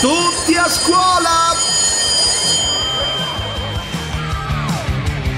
[0.00, 1.52] Tutti a scuola!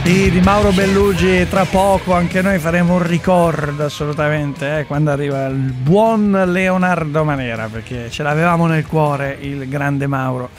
[0.05, 5.47] Sì, di Mauro Bellugi tra poco anche noi faremo un ricordo assolutamente eh, quando arriva
[5.47, 10.51] il buon Leonardo Manera perché ce l'avevamo nel cuore il grande Mauro.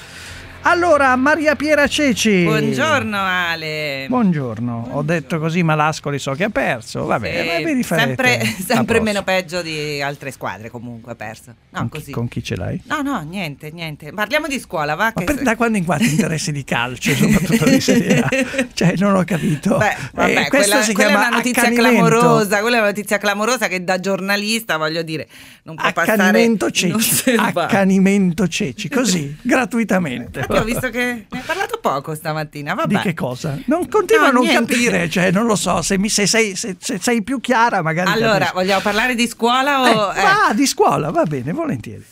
[0.66, 2.44] Allora, Maria Piera Ceci.
[2.44, 4.06] Buongiorno Ale.
[4.08, 4.90] Buongiorno.
[4.92, 7.06] Ho detto così, ma l'Ascoli so che ha perso.
[7.06, 11.54] Va bene, Sì, vi sempre, sempre meno peggio di altre squadre comunque ha perso.
[11.70, 12.12] No, con, chi, così.
[12.12, 12.82] con chi ce l'hai?
[12.86, 14.14] No, no, niente, niente.
[14.14, 15.12] Parliamo di scuola, va?
[15.14, 18.30] Ma che- per, da quando in quando interessi di calcio, soprattutto di Serie A?
[18.74, 19.78] Cioè, non ho capito.
[19.78, 23.68] Beh, vabbè, Eh, quella, si quella è una notizia clamorosa, quella è una notizia clamorosa
[23.68, 25.28] che da giornalista, voglio dire,
[25.64, 27.60] non può passare Accanimento ceci, inosservato.
[27.60, 30.52] accanimento ceci, così, gratuitamente.
[30.56, 32.88] Infatti ho visto che ne hai parlato poco stamattina, vabbè.
[32.96, 33.58] Di che cosa?
[33.66, 34.74] Non continuo No, a non niente.
[34.74, 38.12] capire, cioè non lo so, se, mi, se, sei, se, se sei più chiara magari
[38.12, 38.54] Allora, capisco.
[38.54, 40.14] vogliamo parlare di scuola o...
[40.14, 40.22] Eh, eh?
[40.24, 42.06] va, di scuola, va bene, volentieri.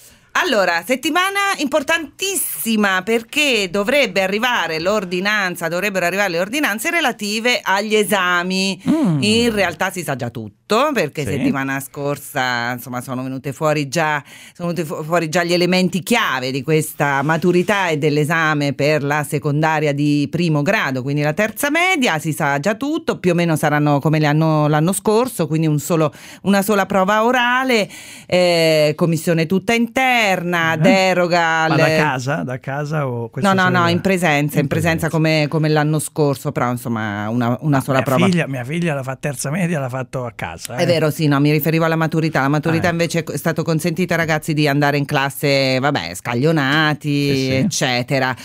[0.44, 8.82] Allora, settimana importantissima perché dovrebbe arrivare l'ordinanza, dovrebbero arrivare le ordinanze relative agli esami.
[8.90, 9.22] Mm.
[9.22, 11.32] In realtà si sa già tutto perché Sì.
[11.34, 16.50] settimana scorsa, insomma, sono venute fuori già sono venuti fu- fuori già gli elementi chiave
[16.50, 22.18] di questa maturità e dell'esame per la secondaria di primo grado, quindi la terza media,
[22.20, 25.78] si sa già tutto, più o meno saranno come le hanno l'anno scorso, quindi un
[25.80, 27.88] solo- una sola prova orale,
[28.26, 30.30] eh, commissione tutta interna,
[30.74, 30.78] Eh.
[30.78, 32.36] deroga Ma alle- da casa?
[32.44, 36.70] Da casa o No, no, no, in presenza, in presenza come, come l'anno scorso, però
[36.72, 38.26] insomma una, una sola mia prova.
[38.26, 40.76] Figlia, mia figlia l'ha fatta terza media, l'ha fatto a casa.
[40.76, 40.86] È eh.
[40.86, 42.42] vero, sì, no, mi riferivo alla maturità.
[42.42, 43.02] La maturità Ah, ecco.
[43.04, 47.54] invece è stato consentito ai ragazzi di andare in classe, vabbè, scaglionati, Sì, sì.
[47.54, 48.36] eccetera.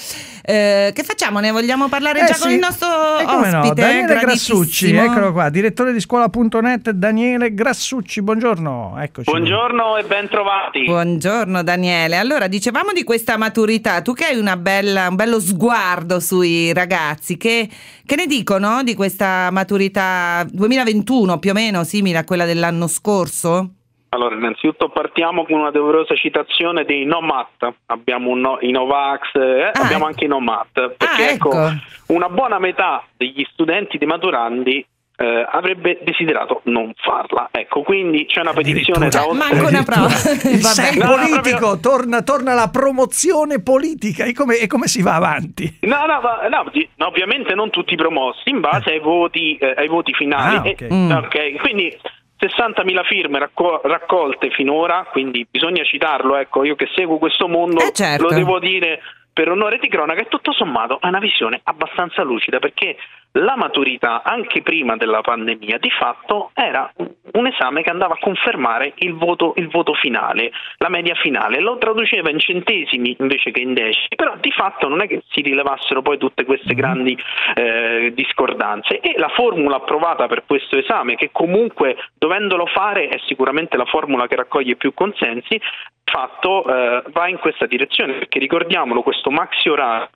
[0.43, 1.41] Eh, che facciamo?
[1.41, 2.43] Ne vogliamo parlare Eh già sì.
[2.43, 3.81] con il nostro E come no, ospite?
[3.81, 9.31] Daniele Grassucci, eccolo qua, direttore di scuola.net, Daniele Grassucci, buongiorno, eccoci.
[9.31, 10.85] Buongiorno e ben trovati.
[10.85, 11.76] Buongiorno Daniele.
[11.77, 17.37] Allora, dicevamo di questa maturità, tu che hai una bella, un bello sguardo sui ragazzi,
[17.37, 17.69] che,
[18.05, 23.71] che ne dicono di questa maturità 2021 più o meno simile a quella dell'anno scorso?
[24.11, 27.75] Allora, innanzitutto partiamo con una doverosa citazione dei NOMAT.
[27.87, 30.07] Abbiamo un no- i Novax, eh, Ah, abbiamo ecco.
[30.07, 30.95] anche i NOMAT.
[30.97, 31.73] Perché Ah, ecco, ecco.
[32.15, 34.87] una buona metà degli studenti dei maturandi
[35.19, 37.49] eh, avrebbe desiderato non farla.
[37.51, 39.39] Ecco, quindi c'è una petizione da oltre...
[39.39, 40.09] manco una prova.
[40.51, 40.75] Il Vabbè.
[40.75, 45.03] sei No, no, politico, proprio- torna, torna la promozione politica e come, e come si
[45.03, 45.79] va avanti?
[45.83, 50.13] No, no, ma- no, ovviamente non tutti promossi in base ai voti, eh, ai voti
[50.13, 50.57] finali.
[50.57, 50.81] Ah, ok.
[50.83, 51.11] E- Mm.
[51.11, 51.97] ok, Quindi
[52.39, 57.93] 60.000 firme racco- raccolte finora, quindi bisogna citarlo, ecco, io che seguo questo mondo Eh,
[57.93, 58.25] certo.
[58.29, 59.01] lo devo dire
[59.37, 62.97] per onore di cronaca e tutto sommato è una visione abbastanza lucida perché
[63.33, 68.19] la maturità anche prima della pandemia di fatto era un- un esame che andava a
[68.19, 73.61] confermare il voto, il voto finale, la media finale, lo traduceva in centesimi invece che
[73.61, 77.15] in decimi, però di fatto non è che si rilevassero poi tutte queste grandi
[77.55, 79.01] eh, discordanze.
[79.01, 84.27] E la formula approvata per questo esame che comunque dovendolo fare è sicuramente la formula
[84.27, 85.61] che raccoglie più consensi
[86.07, 90.09] fatto eh, va in questa direzione perché ricordiamolo questo maxi orario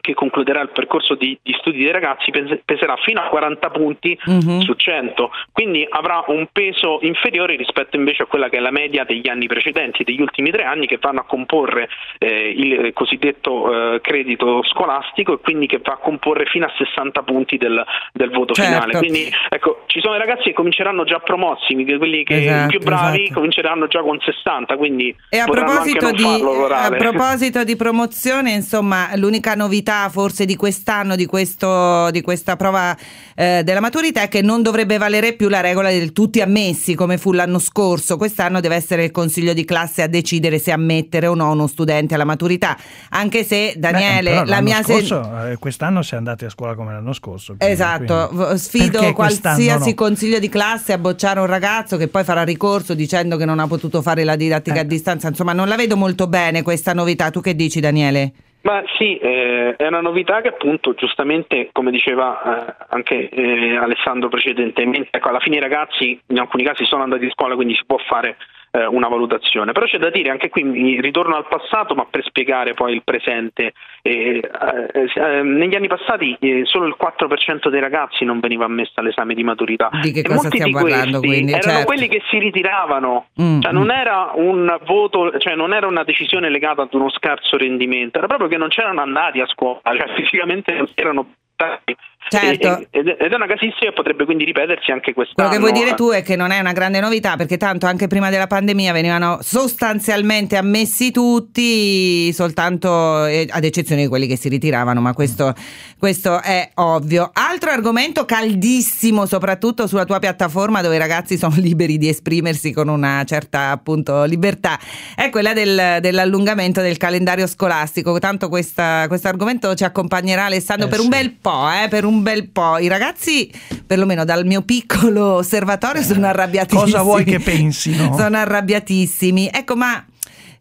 [0.00, 4.18] che concluderà il percorso di, di studi dei ragazzi pes- peserà fino a 40 punti
[4.24, 4.60] Mhm.
[4.60, 9.04] su 100 quindi avrà un peso inferiore rispetto invece a quella che è la media
[9.04, 14.00] degli anni precedenti degli ultimi tre anni che vanno a comporre eh, il cosiddetto eh,
[14.00, 18.54] credito scolastico e quindi che va a comporre fino a 60 punti del, del voto
[18.54, 18.70] Certo.
[18.72, 22.78] finale quindi ecco ci sono i ragazzi che cominceranno già promossi quelli che Esatto, più
[22.80, 23.34] bravi esatto.
[23.34, 28.52] cominceranno già con 60 quindi E a proposito, non di, farlo a proposito di promozione,
[28.52, 32.96] insomma, l'unica novità forse di quest'anno, di, questo, di questa prova
[33.34, 37.18] eh, della maturità, è che non dovrebbe valere più la regola del tutti ammessi come
[37.18, 38.16] fu l'anno scorso.
[38.16, 42.14] Quest'anno deve essere il consiglio di classe a decidere se ammettere o no uno studente
[42.14, 42.76] alla maturità.
[43.10, 44.82] Anche se, Daniele, Beh, la mia...
[44.82, 47.54] scorso, eh, quest'anno si è andati a scuola come l'anno scorso.
[47.56, 49.94] quindi- Esatto, quindi- sfido qualsiasi no?
[49.94, 53.66] consiglio di classe a bocciare un ragazzo che poi farà ricorso dicendo che non ha
[53.66, 54.80] potuto fare la didattica Eh.
[54.80, 55.28] a distanza.
[55.28, 57.30] Insomma, non la vedo molto bene questa novità.
[57.30, 58.32] Tu che dici, Daniele?
[58.62, 64.28] Ma sì, eh, è una novità che appunto giustamente, come diceva eh, anche eh, Alessandro
[64.28, 67.84] precedentemente, ecco, alla fine i ragazzi in alcuni casi sono andati a scuola, quindi si
[67.86, 68.36] può fare
[68.70, 69.72] eh, una valutazione.
[69.72, 73.72] Però c'è da dire, anche qui ritorno al passato, ma per spiegare poi il presente.
[74.02, 78.92] eh, eh, eh, negli anni passati eh, solo il 4% dei ragazzi non veniva ammesso
[78.94, 79.90] all'esame di maturità.
[80.00, 81.52] Di che e cosa molti stiamo di parlando, questi quindi?
[81.52, 81.86] Erano Certo.
[81.86, 83.74] quelli che si ritiravano, Mm, cioè mm.
[83.74, 88.26] non era un voto, cioè non era una decisione legata ad uno scarso rendimento, era
[88.26, 91.26] proprio che non c'erano andati a scuola, cioè fisicamente non erano
[91.56, 91.96] portati
[92.30, 92.86] Certo.
[92.90, 95.48] ed è una casistica che potrebbe quindi ripetersi anche quest'anno.
[95.48, 98.06] Quello che vuoi dire tu è che non è una grande novità perché tanto anche
[98.06, 104.48] prima della pandemia venivano sostanzialmente ammessi tutti, soltanto eh, ad eccezione di quelli che si
[104.48, 105.54] ritiravano, ma questo,
[105.98, 107.30] questo è ovvio.
[107.32, 112.86] Altro argomento caldissimo, soprattutto sulla tua piattaforma dove i ragazzi sono liberi di esprimersi con
[112.86, 114.78] una certa appunto libertà,
[115.16, 118.20] è quella del, dell'allungamento del calendario scolastico.
[118.20, 121.10] Tanto questo argomento ci accompagnerà Alessandro Eh per un sì.
[121.10, 122.78] bel po', eh, per un bel po'.
[122.78, 123.50] I ragazzi,
[123.86, 126.90] perlomeno dal mio piccolo osservatorio, sono arrabbiatissimi.
[126.90, 128.16] Cosa vuoi che pensino?
[128.16, 129.50] Sono arrabbiatissimi.
[129.52, 130.04] Ecco, ma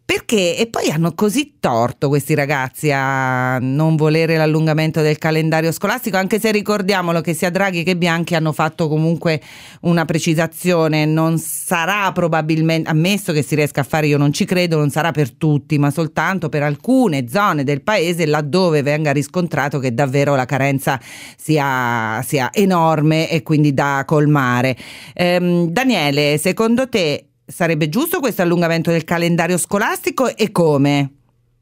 [0.10, 0.58] perché?
[0.58, 6.40] E poi hanno così torto questi ragazzi a non volere l'allungamento del calendario scolastico, anche
[6.40, 9.40] se ricordiamolo che sia Draghi che Bianchi hanno fatto comunque
[9.82, 14.78] una precisazione, non sarà probabilmente, ammesso che si riesca a fare, io non ci credo,
[14.78, 19.94] non sarà per tutti, ma soltanto per alcune zone del paese laddove venga riscontrato che
[19.94, 21.00] davvero la carenza
[21.38, 24.76] sia, sia enorme e quindi da colmare.
[25.14, 31.14] Ehm, Daniele, secondo te sarebbe giusto questo allungamento del calendario scolastico e come?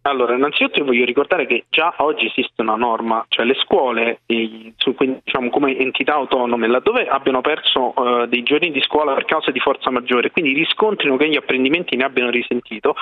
[0.01, 5.50] Allora, innanzitutto io voglio ricordare che già oggi esiste una norma, cioè le scuole, diciamo,
[5.50, 9.92] come entità autonome, laddove abbiano perso eh, dei giorni di scuola per causa di forza
[9.92, 12.95] maggiore, quindi riscontrino che gli apprendimenti ne abbiano risentito,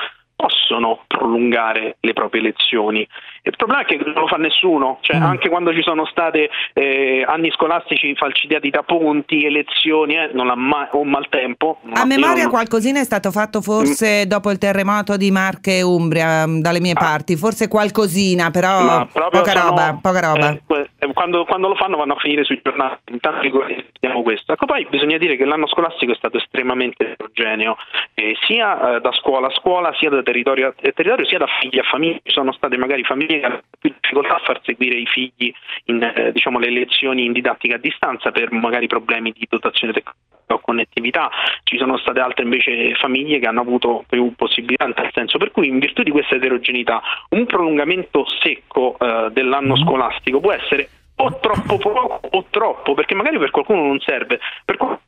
[0.46, 3.08] possono prolungare le proprie lezioni.
[3.44, 5.24] Il problema è che non lo fa nessuno, cioè Mm.
[5.24, 10.56] anche quando ci sono state eh, anni scolastici falcidiati da ponti, elezioni, eh, non ha
[10.56, 11.80] mai, o maltempo.
[11.94, 16.46] A memoria non- qualcosina è stato fatto forse dopo il terremoto di Marche e Umbria
[16.48, 17.00] mm, dalle mie Ah.
[17.00, 20.50] parti, forse qualcosina, però poca sono- roba, poca roba.
[20.52, 20.85] eh,
[21.16, 24.52] quando, quando lo fanno vanno a finire sui giornali, intanto ricordiamo questo.
[24.52, 27.78] Ecco, poi bisogna dire che l'anno scolastico è stato estremamente eterogeneo,
[28.14, 31.80] eh, sia eh, da scuola a scuola, sia da territorio a territorio, sia da figli
[31.80, 32.20] a famiglia.
[32.22, 35.52] Ci sono state magari famiglie che hanno più difficoltà a far seguire i figli
[35.86, 40.34] in eh, diciamo, le lezioni in didattica a distanza per magari problemi di dotazione tecnologica
[40.48, 41.30] o connettività.
[41.64, 45.52] Ci sono state altre invece famiglie che hanno avuto più possibilità in tal senso, per
[45.52, 50.90] cui in virtù di questa eterogeneità un prolungamento secco eh, dell'anno scolastico può essere
[51.25, 54.39] o troppo poco o troppo, perché magari per qualcuno non serve.
[54.63, 55.00] Per qual-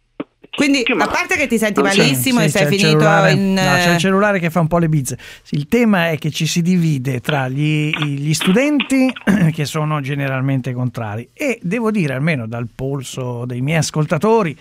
[0.49, 3.53] Quindi, ma- a parte che ti senti c'è- malissimo Sì, e sei finito in...
[3.53, 5.17] no, c'è eh, il cellulare che fa un po' le bizze.
[5.51, 9.13] Il tema è che ci si divide tra gli, gli studenti
[9.53, 14.57] che sono generalmente contrari e devo dire, almeno dal polso dei miei ascoltatori,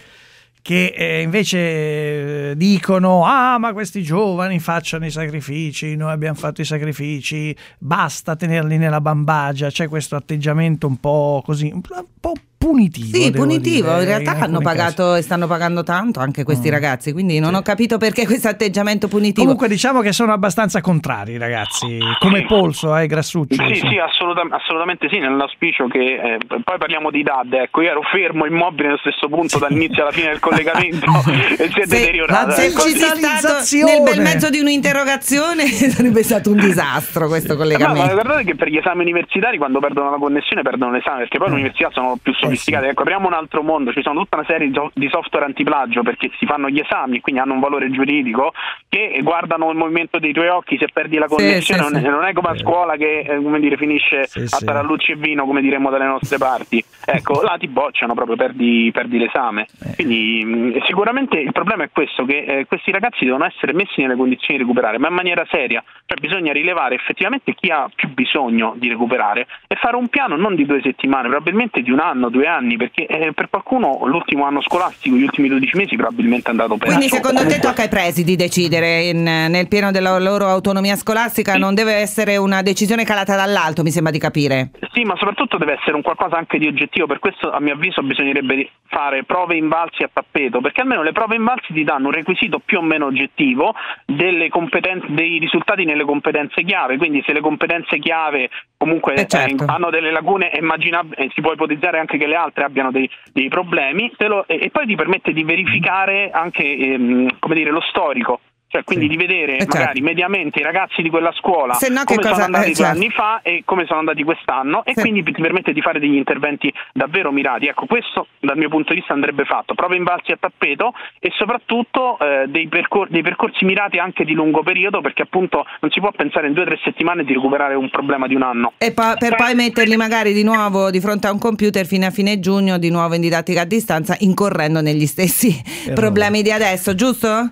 [0.66, 6.60] che eh, invece eh, dicono ah ma questi giovani facciano i sacrifici, noi abbiamo fatto
[6.60, 13.16] i sacrifici, basta tenerli nella bambagia, c'è questo atteggiamento un po' così, un po' punitivo.
[13.16, 14.76] Sì, punitivo, dire, in realtà hanno alcuni casi.
[14.76, 16.72] pagato e stanno pagando tanto anche questi Mm.
[16.72, 19.42] ragazzi, quindi non ho capito perché questo atteggiamento punitivo.
[19.42, 23.54] Comunque diciamo che sono abbastanza contrari ragazzi, come polso, eh, Grassucci.
[23.56, 23.86] Sì, sì.
[23.88, 28.46] sì, assolutam- assolutamente sì, nell'auspicio che eh, poi parliamo di DAD, ecco, io ero fermo
[28.46, 31.06] immobile nello stesso punto dall'inizio alla fine del collegamento
[31.58, 32.50] e si è Se- deteriorato.
[32.52, 32.80] Se ecco.
[32.80, 33.92] ci sei stato Digitalizzazione.
[33.92, 38.12] nel bel mezzo di un'interrogazione sarebbe stato un disastro questo No, ma collegamento.
[38.14, 41.54] guardate che per gli esami universitari quando perdono la connessione perdono l'esame perché poi le
[41.54, 42.88] università sono più sofisticate.
[42.88, 46.02] Ecco, apriamo un altro mondo, ci sono tutta una serie di so- di software antiplagio
[46.02, 48.52] perché si fanno gli esami, quindi hanno un valore giuridico
[48.88, 52.08] che guardano il movimento dei tuoi occhi se perdi la connessione, sì, non, sì.
[52.08, 55.44] non è come a scuola che eh, come dire, finisce Sì, a tarallucci e vino,
[55.44, 56.82] come diremmo dalle nostre parti.
[57.04, 59.66] Ecco, là ti bocciano proprio, perdi, perdi l'esame.
[59.84, 59.94] Eh.
[59.94, 64.16] Quindi mh, sicuramente il problema è questo, che eh, questi ragazzi devono essere messi nelle
[64.16, 68.75] condizioni di recuperare, ma in maniera seria, cioè bisogna rilevare effettivamente chi ha più bisogno
[68.76, 72.47] di recuperare e fare un piano non di due settimane, probabilmente di un anno, due
[72.47, 76.76] anni, perché eh, per qualcuno l'ultimo anno scolastico, gli ultimi 12 mesi probabilmente è andato
[76.76, 76.97] perso.
[76.97, 81.55] Quindi secondo te tocca ai presidi di decidere in- nel pieno della loro autonomia scolastica,
[81.57, 84.71] non deve essere una decisione calata dall'alto, mi sembra di capire.
[84.93, 88.02] Sì, ma soprattutto deve essere un qualcosa anche di oggettivo, per questo a mio avviso
[88.02, 92.61] bisognerebbe fare prove invalsi a tappeto, perché almeno le prove invalsi ti danno un requisito
[92.64, 93.75] più o meno oggettivo
[94.05, 99.64] delle competenze, dei risultati nelle competenze chiave, quindi se le competenze chiave comunque Eh, certo.
[99.64, 103.09] eh, hanno delle lacune, immaginab- eh, si può ipotizzare anche che le altre abbiano dei,
[103.33, 108.40] dei problemi, lo- e, e poi ti permette di verificare anche ehm, dire, lo storico.
[108.68, 109.11] Cioè, quindi Sì.
[109.12, 109.78] di vedere Eh, certo.
[109.78, 112.75] magari mediamente i ragazzi di quella scuola Se no, che come cosa- sono andati eh,
[112.75, 112.92] due certo.
[112.99, 115.00] anni fa e come sono andati quest'anno e Sì.
[115.02, 117.66] quindi ti permette di fare degli interventi davvero mirati.
[117.68, 122.18] Ecco, questo dal mio punto di vista andrebbe fatto, prove invalsi a tappeto e soprattutto
[122.18, 126.11] eh, dei, percor- dei percorsi mirati anche di lungo periodo perché appunto non si può
[126.11, 128.73] pensare in due o tre settimane di recuperare un problema di un anno.
[128.78, 132.11] E po- per poi metterli magari di nuovo di fronte a un computer fino a
[132.11, 135.54] fine giugno, di nuovo in didattica a distanza, incorrendo negli stessi
[135.94, 137.50] problemi di adesso, giusto?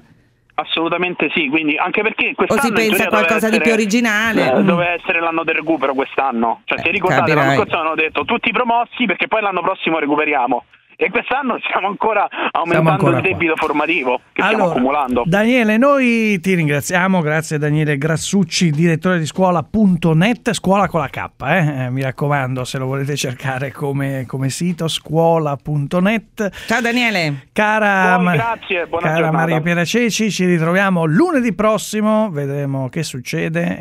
[0.56, 3.72] Assolutamente sì, quindi anche perché O quest'anno si in pensa a qualcosa di doveva più
[3.72, 4.50] essere- originale?
[4.52, 4.66] eh, Mm.
[4.66, 6.60] doveva essere l'anno del recupero quest'anno.
[6.64, 7.44] Cioè, Eh, se ricordate, capirai.
[7.44, 10.64] l'anno scorso hanno detto tutti promossi perché poi l'anno prossimo recuperiamo.
[10.96, 13.30] E quest'anno stiamo ancora aumentando ancora il qua.
[13.32, 15.22] debito formativo che stiamo Allora, accumulando.
[15.26, 21.84] Daniele, noi ti ringraziamo, grazie Daniele Grassucci, direttore di scuola.net, scuola con la K, eh?
[21.84, 26.50] Eh, mi raccomando se lo volete cercare come, come sito, scuola.net.
[26.66, 27.46] Ciao Daniele.
[27.52, 29.36] Cara, Ma- grazie, buona cara giornata.
[29.38, 33.78] Maria Piera Ceci, ci ritroviamo lunedì prossimo, vedremo che succede.